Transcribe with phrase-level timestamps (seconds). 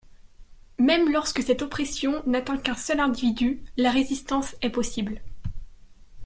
[0.79, 5.21] Même lorsque cette oppression n'atteint qu'un seul individu, la résistance est possible.